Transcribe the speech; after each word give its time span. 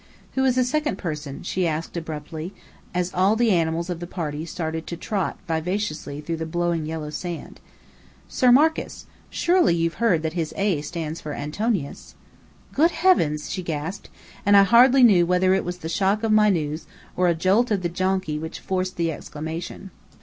"Who 0.31 0.43
is 0.45 0.55
the 0.55 0.63
second 0.63 0.97
person?" 0.97 1.43
she 1.43 1.67
asked 1.67 1.95
abruptly, 1.95 2.55
as 2.91 3.13
all 3.13 3.35
the 3.35 3.51
animals 3.51 3.87
of 3.87 3.99
the 3.99 4.07
party 4.07 4.47
started 4.47 4.87
to 4.87 4.97
trot 4.97 5.37
vivaciously 5.47 6.21
through 6.21 6.37
the 6.37 6.45
blowing 6.47 6.87
yellow 6.87 7.11
sand. 7.11 7.59
"Sir 8.27 8.51
Marcus. 8.51 9.05
Surely 9.29 9.75
you've 9.75 10.01
heard 10.01 10.23
that 10.23 10.33
his 10.33 10.55
'A' 10.57 10.81
stands 10.81 11.21
for 11.21 11.33
Antonius?" 11.35 12.15
"Good 12.73 12.89
heavens!" 12.89 13.51
she 13.51 13.61
gasped: 13.61 14.09
and 14.43 14.57
I 14.57 14.63
hardly 14.63 15.03
knew 15.03 15.27
whether 15.27 15.53
it 15.53 15.63
was 15.63 15.77
the 15.77 15.87
shock 15.87 16.23
of 16.23 16.31
my 16.31 16.49
news, 16.49 16.87
or 17.15 17.27
a 17.27 17.35
jolt 17.35 17.69
of 17.69 17.83
the 17.83 17.87
donkey 17.87 18.39
which 18.39 18.59
forced 18.59 18.97
the 18.97 19.11
exclamation. 19.11 19.91